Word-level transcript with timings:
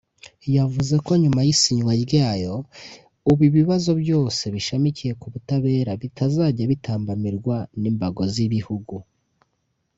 yavuze 0.55 0.95
ko 1.05 1.11
nyuma 1.21 1.39
y’isinywa 1.47 1.93
ryayo 2.03 2.53
ubu 3.31 3.41
ibibazo 3.49 3.91
byose 4.01 4.43
bishamikiye 4.55 5.11
ku 5.21 5.25
butabera 5.33 5.91
bitazajya 6.01 6.63
bitambamirwa 6.71 7.55
n’imbago 7.81 8.23
z’ibihugu 8.33 8.95